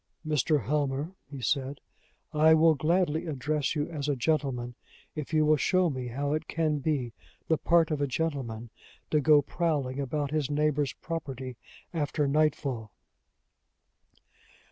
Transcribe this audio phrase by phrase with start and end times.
[0.25, 0.63] "Mr.
[0.65, 1.79] Helmer," he said,
[2.33, 4.73] "I will gladly address you as a gentleman,
[5.13, 7.13] if you will show me how it can be
[7.47, 8.71] the part of a gentleman
[9.11, 11.55] to go prowling about his neighbor's property
[11.93, 12.91] after nightfall."